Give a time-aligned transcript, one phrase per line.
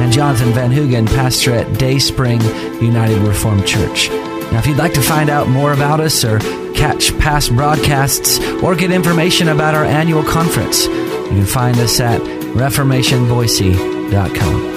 [0.00, 2.40] and Jonathan Van Hugen, pastor at Day Spring
[2.80, 4.08] United Reformed Church.
[4.08, 6.38] Now, if you'd like to find out more about us or
[6.74, 12.22] catch past broadcasts or get information about our annual conference, you can find us at
[12.22, 14.70] reformationboise.com.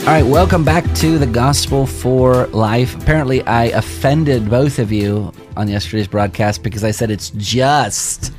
[0.00, 2.94] All right, welcome back to the Gospel for Life.
[3.00, 8.34] Apparently, I offended both of you on yesterday's broadcast because I said it's just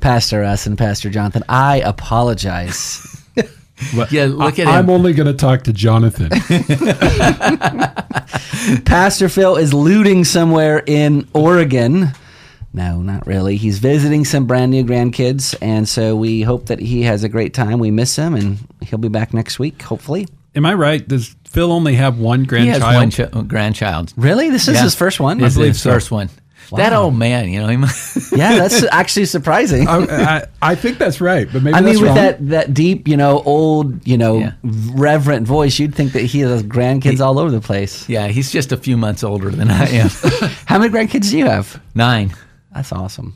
[0.00, 1.42] Pastor Russ and Pastor Jonathan.
[1.48, 3.22] I apologize.
[4.10, 4.76] yeah, look at I, him.
[4.84, 6.30] I'm only going to talk to Jonathan.
[8.84, 12.08] Pastor Phil is looting somewhere in Oregon.
[12.72, 13.56] No, not really.
[13.56, 17.54] He's visiting some brand new grandkids, and so we hope that he has a great
[17.54, 17.78] time.
[17.78, 20.26] We miss him, and he'll be back next week, hopefully.
[20.54, 21.06] Am I right?
[21.06, 22.82] Does Phil only have one he grandchild?
[22.82, 24.12] has one ch- oh, grandchild.
[24.16, 24.50] Really?
[24.50, 24.82] This is Yeah.
[24.82, 25.38] his first one?
[25.38, 25.92] This is believe his so.
[25.92, 26.28] first one.
[26.70, 27.82] That old man, you know him.
[28.36, 29.86] yeah, that's actually surprising.
[29.88, 29.98] I,
[30.38, 32.16] I, I think that's right, but maybe I that's mean, with wrong.
[32.16, 34.52] that, that deep, you know, old, you know, Yeah.
[34.62, 38.08] reverent voice, you'd think that he has grandkids all over the place.
[38.08, 40.08] yeah, he's just a few months older than I am.
[40.66, 41.80] How many grandkids do you have?
[41.94, 42.34] Nine.
[42.74, 43.34] That's awesome.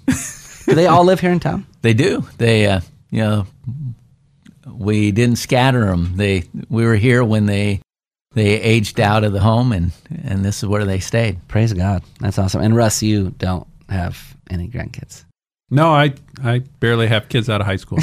[0.67, 1.67] do they all live here in town?
[1.83, 2.27] They do.
[2.37, 3.47] They, uh, you know,
[4.71, 6.13] we didn't scatter them.
[6.17, 7.81] They, we were here when they,
[8.33, 9.93] they aged out of the home, and
[10.25, 11.47] and this is where they stayed.
[11.49, 12.03] Praise God.
[12.21, 12.61] That's awesome.
[12.63, 15.25] And Russ, you don't have any grandkids.
[15.71, 17.99] no, I I barely have kids out of high school.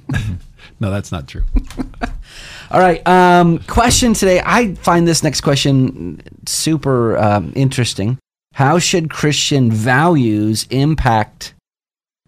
[0.80, 1.44] no, that's not true.
[2.70, 3.06] All right.
[3.08, 4.42] Um, question today.
[4.44, 8.18] I find this next question super um, interesting.
[8.52, 11.54] How should Christian values impact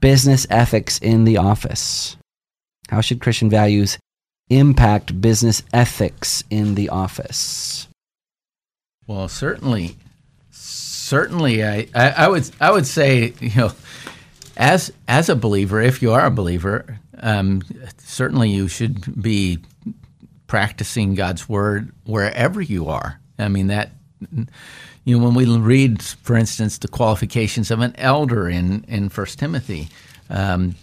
[0.00, 2.16] business ethics in the office?
[2.88, 3.98] How should Christian values
[4.50, 7.88] impact business ethics in the office?
[9.06, 9.96] Well, certainly,
[10.50, 13.72] certainly, I, I, I would I would say you know,
[14.56, 17.62] as as a believer, if you are a believer, um,
[17.98, 19.58] certainly you should be
[20.46, 23.20] practicing God's word wherever you are.
[23.38, 23.90] I mean that.
[25.06, 29.38] You know, when we read, for instance, the qualifications of an elder in in First
[29.38, 29.88] Timothy,
[30.30, 30.76] um,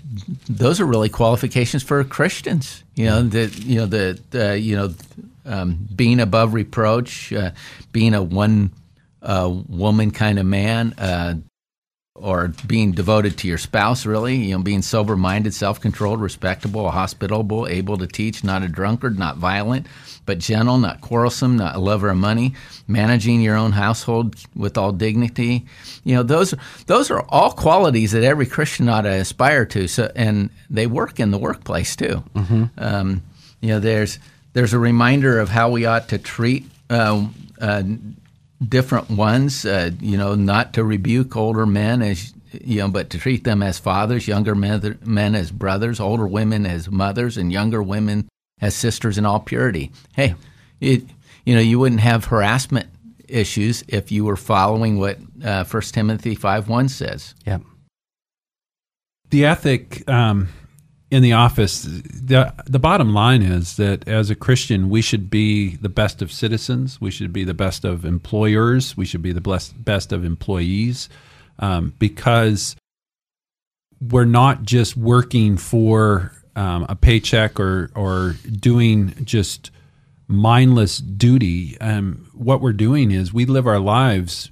[0.50, 2.84] those are really qualifications for Christians.
[2.96, 4.94] You know, the you know the, the you know
[5.46, 7.52] um, being above reproach, uh,
[7.92, 8.72] being a one
[9.22, 11.36] uh, woman kind of man, uh,
[12.18, 14.06] or being devoted to your spouse.
[14.06, 18.68] Really, you know, being sober minded, self controlled, respectable, hospitable, able to teach, not a
[18.68, 19.88] drunkard, not violent,
[20.26, 22.54] but gentle, not quarrelsome, not a lover of money,
[22.88, 25.66] managing your own household with all dignity.
[26.04, 26.54] You know, those
[26.88, 29.88] those are all qualities that every Christian ought to aspire to.
[29.88, 32.24] So, and they work in the workplace too.
[32.78, 33.24] Um,
[33.62, 34.20] you know, there's
[34.54, 36.66] there's a reminder of how we ought to treat.
[36.90, 37.28] Uh,
[37.60, 37.84] uh,
[38.66, 43.18] different ones, uh, you know, not to rebuke older men as you know, but to
[43.18, 47.84] treat them as fathers, younger men, men as brothers, older women as mothers, and younger
[47.84, 48.28] women
[48.62, 49.92] as sisters in all purity.
[50.14, 50.36] Hey,
[50.80, 51.04] it,
[51.46, 52.88] you know, you wouldn't have harassment
[53.28, 57.36] issues if you were following what uh, 1 Timothy 5 1 says.
[57.46, 57.60] Yeah.
[59.30, 60.50] the ethic um,
[61.10, 65.78] in the office the the bottom line is that as a christian we should be
[65.78, 67.00] the best of citizens.
[67.00, 68.98] We should be the best of employers.
[68.98, 71.10] We should be the blessed, best of employees
[71.60, 72.76] um, because
[74.00, 79.72] we're not just working for um, a paycheck or or doing just
[80.28, 81.80] mindless duty.
[81.80, 84.52] Um, what we're doing is we live our lives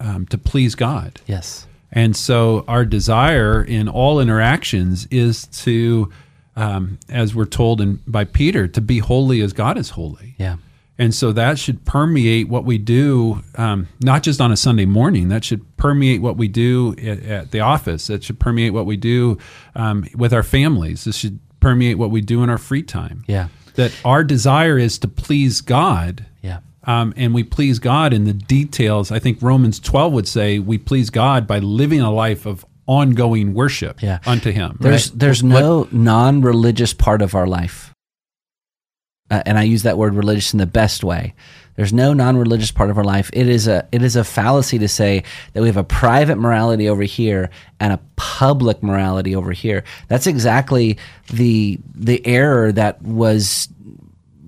[0.00, 1.20] um, to please god.
[1.26, 1.66] Yes.
[1.92, 6.10] And so our desire in all interactions is to,
[6.56, 10.34] um, as we're told in, by Peter, to be holy as God is holy.
[10.38, 10.56] Yeah.
[10.98, 15.28] And so that should permeate what we do, um, not just on a Sunday morning.
[15.28, 18.06] That should permeate what we do at, at the office.
[18.06, 19.36] That should permeate what we do
[19.74, 21.04] um, with our families.
[21.04, 23.24] This should permeate what we do in our free time.
[23.26, 23.48] Yeah.
[23.74, 26.60] That our desire is to please God Yeah.
[26.86, 29.10] Um, and we please God in the details.
[29.12, 33.52] I think Romans 12 would say we please God by living a life of ongoing
[33.52, 34.20] worship Yeah.
[34.26, 34.76] unto Him.
[34.80, 35.18] There's right?
[35.18, 37.92] there's no non-religious part of our life,
[39.30, 41.34] uh, and I use that word religious in the best way.
[41.74, 43.28] There's no non-religious part of our life.
[43.34, 46.88] It is a it is a fallacy to say that we have a private morality
[46.88, 47.50] over here
[47.80, 49.84] and a public morality over here.
[50.08, 50.96] That's exactly
[51.32, 53.68] the the error that was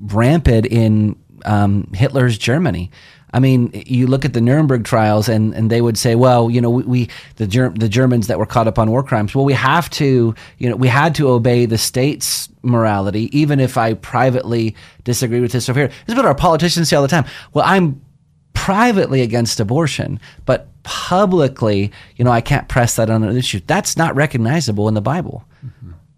[0.00, 2.90] rampant in um, Hitler's Germany.
[3.32, 6.60] I mean, you look at the Nuremberg trials, and, and they would say, well, you
[6.60, 9.34] know, we, we the Ger- the Germans that were caught up on war crimes.
[9.34, 13.76] Well, we have to, you know, we had to obey the state's morality, even if
[13.76, 14.74] I privately
[15.04, 15.88] disagree with this over here.
[15.88, 17.26] This is what our politicians say all the time.
[17.52, 18.00] Well, I'm
[18.54, 23.60] privately against abortion, but publicly, you know, I can't press that on an issue.
[23.66, 25.44] That's not recognizable in the Bible.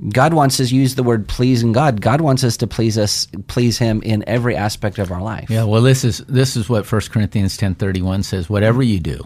[0.08, 2.00] God wants us to use the word pleasing God.
[2.00, 5.50] God wants us to please us, please Him in every aspect of our life.
[5.50, 8.48] Yeah, well, this is this is what 1 Corinthians ten thirty one says.
[8.48, 9.22] Whatever you do,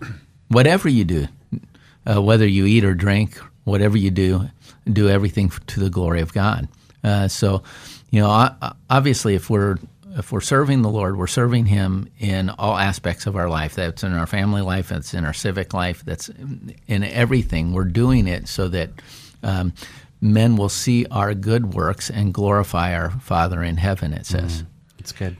[0.48, 1.28] whatever you do,
[2.06, 4.48] uh, whether you eat or drink, whatever you do,
[4.90, 6.68] do everything to the glory of God.
[7.04, 7.62] Uh, so,
[8.10, 8.50] you know,
[8.90, 9.76] obviously, if we're
[10.16, 13.74] if we're serving the Lord, we're serving Him in all aspects of our life.
[13.74, 14.88] That's in our family life.
[14.88, 16.02] That's in our civic life.
[16.04, 17.72] That's in everything.
[17.72, 18.90] We're doing it so that.
[19.42, 19.74] Um,
[20.24, 24.62] men will see our good works and glorify our Father in heaven, it says.
[24.62, 24.66] Mm,
[24.98, 25.36] it's good.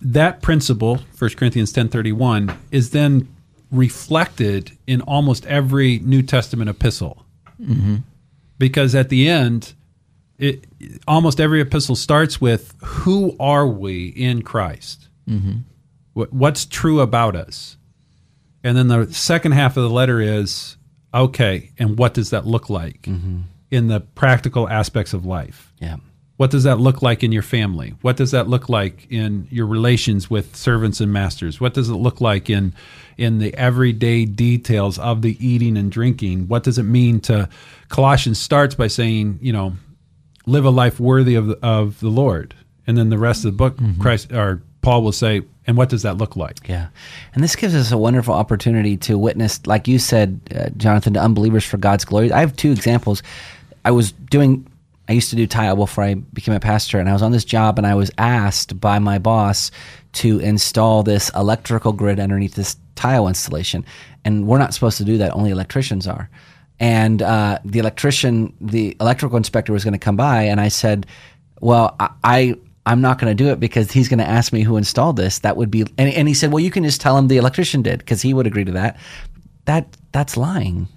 [0.00, 3.28] That principle, 1 Corinthians 10.31, is then
[3.70, 7.24] reflected in almost every New Testament epistle.
[7.62, 7.98] Mm-hmm.
[8.58, 9.72] Because at the end,
[10.36, 10.64] it,
[11.06, 15.08] almost every epistle starts with, Who are we in Christ?
[15.28, 15.58] Mm-hmm.
[16.14, 17.76] What, what's true about us?
[18.64, 20.76] And then the second half of the letter is,
[21.14, 23.02] Okay, and what does that look like?
[23.02, 25.72] Mm-hmm in the practical aspects of life.
[25.80, 25.96] Yeah.
[26.36, 27.94] What does that look like in your family?
[28.00, 31.60] What does that look like in your relations with servants and masters?
[31.60, 32.74] What does it look like in
[33.16, 36.48] in the everyday details of the eating and drinking?
[36.48, 37.48] What does it mean to
[37.88, 39.74] Colossians starts by saying, you know,
[40.46, 42.54] live a life worthy of the, of the Lord.
[42.86, 44.00] And then the rest of the book mm-hmm.
[44.00, 46.68] Christ or Paul will say, and what does that look like?
[46.68, 46.88] Yeah.
[47.34, 51.20] And this gives us a wonderful opportunity to witness, like you said, uh, Jonathan, to
[51.20, 52.30] unbelievers for God's glory.
[52.30, 53.22] I have two examples.
[53.84, 54.66] I was doing
[55.08, 57.44] I used to do tile before I became a pastor, and I was on this
[57.44, 59.70] job, and I was asked by my boss
[60.14, 63.84] to install this electrical grid underneath this tile installation.
[64.24, 66.30] And we're not supposed to do that; only electricians are.
[66.80, 71.06] And uh, the electrician, the electrical inspector, was going to come by, and I said,
[71.60, 74.76] "Well, I." I'm not going to do it because he's going to ask me who
[74.76, 75.38] installed this.
[75.38, 77.82] That would be, and, and he said, "Well, you can just tell him the electrician
[77.82, 78.98] did because he would agree to that."
[79.64, 80.88] That that's lying.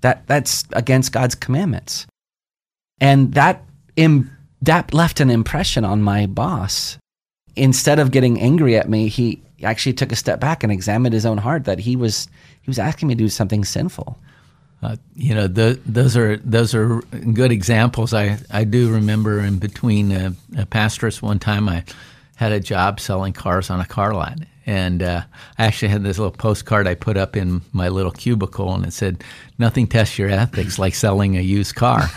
[0.00, 2.06] That that's against God's commandments
[3.00, 3.64] and that
[3.96, 4.30] Im-
[4.62, 6.98] that left an impression on my boss.
[7.56, 11.26] Instead of getting angry at me, he actually took a step back and examined his
[11.26, 12.28] own heart that he was
[12.62, 14.18] he was asking me to do something sinful.
[14.82, 18.14] Uh, you know, the, those are those are good examples.
[18.14, 20.10] I, I do remember in between
[20.56, 21.84] a pastorate one time I
[22.36, 25.22] had a job selling cars on a car lot, and uh,
[25.58, 28.92] I actually had this little postcard I put up in my little cubicle, and it
[28.92, 29.24] said,
[29.58, 32.02] "Nothing tests your ethics like selling a used car."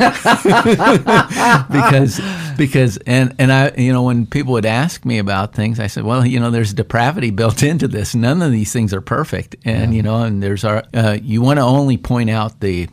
[1.71, 2.21] because,
[2.57, 6.03] because, and and I, you know, when people would ask me about things, I said,
[6.03, 8.13] "Well, you know, there's depravity built into this.
[8.13, 9.97] None of these things are perfect, and yeah.
[9.97, 10.83] you know, and there's our.
[10.93, 12.87] Uh, you want to only point out the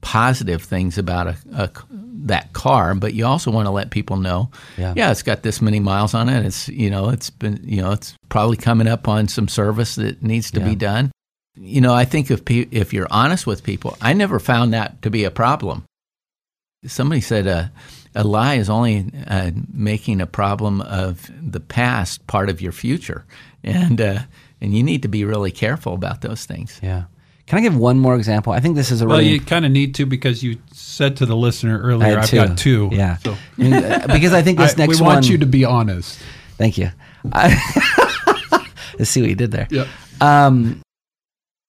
[0.00, 1.70] positive things about a, a
[2.26, 4.94] that car, but you also want to let people know, yeah.
[4.96, 6.44] yeah, it's got this many miles on it.
[6.44, 10.22] It's you know, it's been you know, it's probably coming up on some service that
[10.22, 10.68] needs to yeah.
[10.68, 11.12] be done.
[11.56, 15.02] You know, I think if pe- if you're honest with people, I never found that
[15.02, 15.84] to be a problem.
[16.86, 17.66] Somebody said uh,
[18.14, 23.24] a lie is only uh, making a problem of the past part of your future,
[23.62, 24.20] and uh,
[24.60, 26.78] and you need to be really careful about those things.
[26.82, 27.04] Yeah.
[27.50, 28.52] Can I give one more example?
[28.52, 29.26] I think this is a really well.
[29.26, 32.36] You kind of need to because you said to the listener earlier, "I've two.
[32.36, 32.90] got two.
[32.92, 33.32] Yeah, so.
[33.32, 35.08] Uh, because I think this I, next one.
[35.08, 36.20] we want one, you to be honest.
[36.58, 36.92] Thank you.
[37.32, 38.68] I,
[39.00, 39.66] let's see what you did there.
[39.68, 39.88] Yep.
[40.20, 40.80] Um,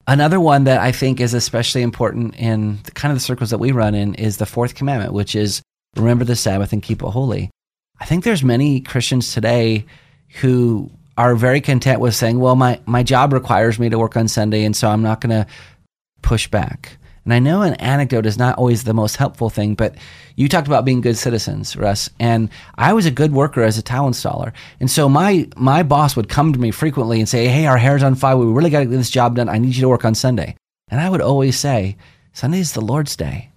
[0.06, 3.58] another one that I think is especially important in the, kind of the circles that
[3.58, 5.64] we run in is the fourth commandment, which is
[5.96, 7.50] remember the Sabbath and keep it holy.
[8.00, 9.88] I think there's many Christians today
[10.42, 14.28] who are very content with saying, well, my, my job requires me to work on
[14.28, 15.46] Sunday, and so I'm not going to
[16.22, 16.98] push back.
[17.24, 19.96] And I know an anecdote is not always the most helpful thing, but
[20.36, 23.84] you talked about being good citizens, Russ, and I was a good worker as a
[23.84, 24.54] tile installer.
[24.80, 28.02] And so my my boss would come to me frequently and say, "Hey, our hair's
[28.02, 28.38] on fire.
[28.38, 29.50] We really got to get this job done.
[29.50, 30.56] I need you to work on Sunday."
[30.90, 31.96] And I would always say,
[32.34, 33.50] "Sunday is the Lord's day,"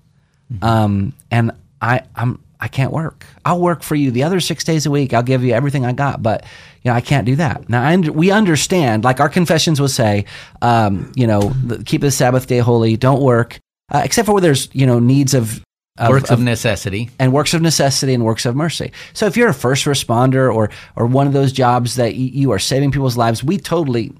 [0.52, 0.62] mm-hmm.
[0.62, 3.26] um, and I I'm I can't work.
[3.44, 5.12] I'll work for you the other six days a week.
[5.12, 6.46] I'll give you everything I got, but
[6.82, 7.68] you know I can't do that.
[7.68, 10.24] Now I, we understand, like our confessions will say,
[10.62, 11.52] um, you know,
[11.84, 13.58] keep the Sabbath day holy, don't work,
[13.92, 15.62] uh, except for where there's you know needs of,
[15.98, 18.92] of works of, of, necessity and works of necessity and works of mercy.
[19.12, 22.58] So if you're a first responder or or one of those jobs that you are
[22.58, 24.14] saving people's lives, we totally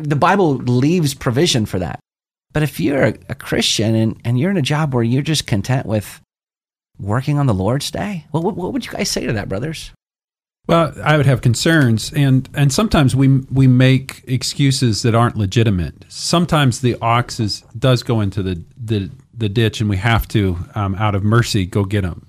[0.00, 1.98] the Bible leaves provision for that.
[2.52, 5.48] But if you're a, a Christian and, and you're in a job where you're just
[5.48, 6.20] content with
[7.00, 8.26] working on the Lord's day?
[8.30, 9.92] What, what, what would you guys say to that, brothers?
[10.66, 16.04] Well, I would have concerns, and and sometimes we we make excuses that aren't legitimate.
[16.08, 20.58] Sometimes the ox is, does go into the, the the ditch, and we have to,
[20.74, 22.26] um, out of mercy, go get him.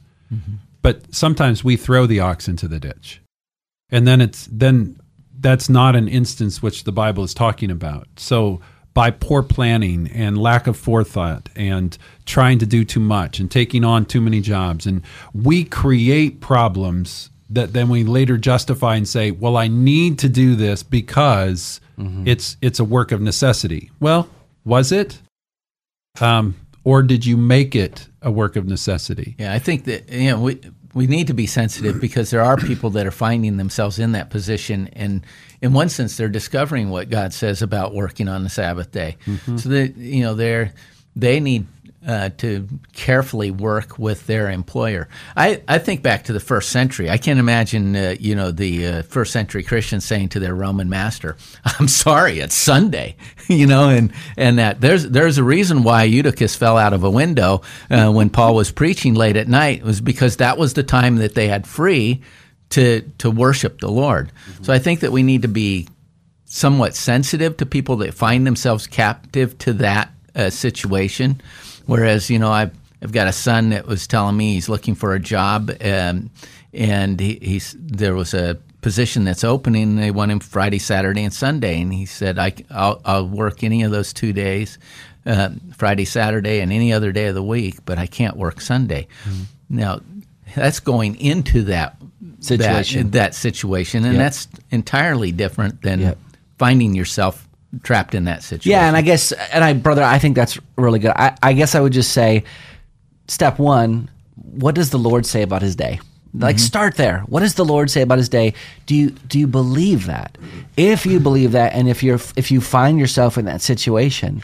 [0.81, 3.21] But sometimes we throw the ox into the ditch,
[3.91, 4.99] and then it's then
[5.39, 8.07] that's not an instance which the Bible is talking about.
[8.15, 8.61] So
[8.93, 13.83] by poor planning and lack of forethought and trying to do too much and taking
[13.83, 15.01] on too many jobs and
[15.33, 20.55] we create problems that then we later justify and say, "Well, I need to do
[20.55, 21.81] this because
[22.25, 24.29] it's it's a work of necessity." Well,
[24.63, 25.21] was it?
[26.19, 29.36] Um, or did you make it a work of necessity?
[29.38, 30.60] Yeah, I think that you know we
[30.93, 34.29] we need to be sensitive because there are people that are finding themselves in that
[34.29, 35.25] position, and
[35.62, 39.17] in one sense, they're discovering what God says about working on the Sabbath day.
[39.25, 39.57] Mm-hmm.
[39.57, 40.74] So that you know they're
[41.15, 41.67] they need
[42.05, 45.08] uh, to carefully work with their employer.
[45.36, 47.10] I, I think back to the first century.
[47.10, 50.89] I can't imagine uh, you know the uh, first century Christians saying to their Roman
[50.89, 53.15] master, "I'm sorry, it's Sunday,"
[53.48, 57.10] you know, and and that there's there's a reason why Eutychus fell out of a
[57.10, 60.84] window uh, when Paul was preaching late at night it was because that was the
[60.84, 62.22] time that they had free
[62.70, 64.31] to to worship the Lord.
[64.62, 65.88] So I think that we need to be
[66.46, 71.41] somewhat sensitive to people that find themselves captive to that uh, situation.
[71.85, 72.71] Whereas, you know, I've,
[73.01, 76.29] I've got a son that was telling me he's looking for a job, um,
[76.73, 79.83] and he, he's there was a position that's opening.
[79.83, 83.63] And they want him Friday, Saturday, and Sunday, and he said, I, will I'll work
[83.63, 84.77] any of those two days,
[85.25, 89.07] uh, Friday, Saturday, and any other day of the week, but I can't work Sunday.
[89.69, 90.00] Now,
[90.55, 91.97] that's going into that
[92.39, 93.11] Situation.
[93.11, 94.19] that, that situation, and Yep.
[94.19, 96.17] that's entirely different than Yep.
[96.57, 97.47] finding yourself
[97.83, 98.71] trapped in that situation.
[98.71, 101.11] Yeah, and I guess, and I, brother, I think that's really good.
[101.15, 102.43] I, I guess I would just say,
[103.27, 105.99] step one, what does the Lord say about His day?
[106.33, 106.61] Like, mm-hmm.
[106.61, 107.19] start there.
[107.27, 108.53] What does the Lord say about His day?
[108.85, 110.37] Do you do you believe that?
[110.77, 114.41] If you believe that, and if you're if you find yourself in that situation,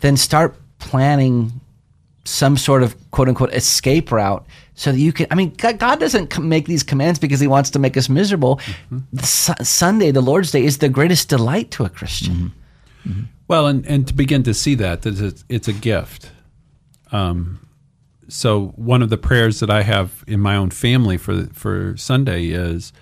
[0.00, 1.52] then start planning
[2.24, 4.44] some sort of quote unquote escape route
[4.74, 5.26] so that you can.
[5.30, 8.56] I mean, God, doesn't make these commands because He wants to make us miserable.
[8.56, 9.18] Mm-hmm.
[9.20, 12.34] Su- Sunday, the Lord's Day, is the greatest delight to a Christian.
[12.34, 12.59] Mm-hmm.
[13.48, 16.30] Well, and, and to begin to see that, that it's, it's a gift.
[17.10, 17.66] Um,
[18.28, 22.46] so one of the prayers that I have in my own family for for Sunday
[22.46, 22.92] is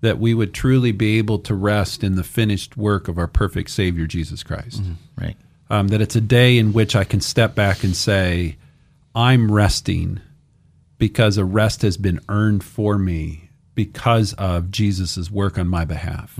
[0.00, 3.70] that we would truly be able to rest in the finished work of our perfect
[3.70, 4.82] Savior Jesus Christ.
[5.20, 5.36] right.
[5.70, 8.56] Um, that it's a day in which I can step back and say,
[9.14, 10.20] I'm resting
[10.96, 16.38] because a rest has been earned for me because of Jesus' work on my behalf.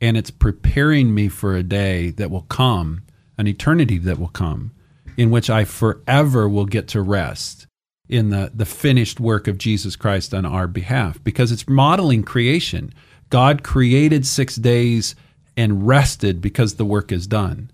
[0.00, 3.02] And it's preparing me for a day that will come,
[3.36, 4.72] an eternity that will come,
[5.16, 7.66] in which I forever will get to rest
[8.08, 12.92] in the, the finished work of Jesus Christ on our behalf because it's modeling creation.
[13.28, 15.14] God created six days
[15.56, 17.70] and rested because the work is done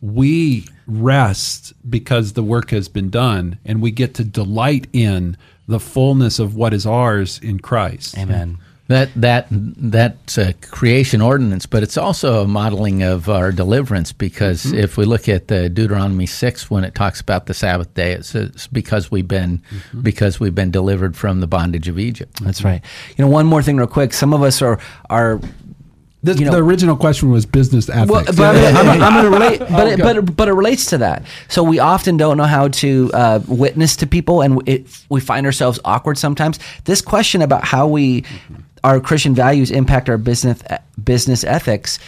[0.00, 5.36] we rest because the work has been done and we get to delight in
[5.68, 8.16] the fullness of what is ours in Christ.
[8.16, 8.58] Amen.
[8.90, 14.10] That that that's a uh, creation ordinance, but it's also a modeling of our deliverance.
[14.10, 14.78] Because mm-hmm.
[14.78, 18.24] if we look at the Deuteronomy six, when it talks about the Sabbath day, it
[18.24, 20.00] says because we've been mm-hmm.
[20.00, 22.42] because we've been delivered from the bondage of Egypt.
[22.42, 22.82] That's right.
[23.16, 24.12] You know, one more thing, real quick.
[24.12, 25.40] Some of us are are.
[26.22, 28.10] This, You know- the original question was business ethics.
[28.10, 28.40] Well, but
[28.76, 31.22] I'm, I'm, I'm going to relate, but it, but but it relates to that.
[31.48, 35.46] So we often don't know how to uh, witness to people, and it, we find
[35.46, 36.58] ourselves awkward sometimes.
[36.84, 38.62] This question about how we mm-hmm.
[38.84, 40.62] Our Christian values impact our business
[41.02, 41.98] business ethics.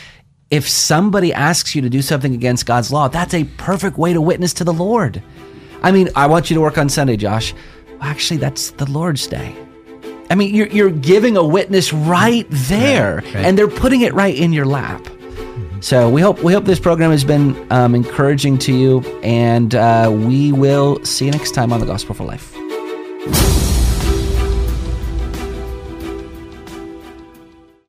[0.50, 4.20] If somebody asks you to do something against God's law, that's a perfect way to
[4.20, 5.22] witness to the Lord.
[5.82, 7.54] I mean, I want you to work on Sunday, Josh.
[7.88, 9.56] Well, actually, that's the Lord's day.
[10.30, 14.52] I mean, you're, you're giving a witness right there, and they're putting it right in
[14.52, 15.06] your lap.
[15.80, 20.10] So we hope we hope this program has been um, encouraging to you, and uh,
[20.12, 23.61] we will see you next time on the Gospel for Life.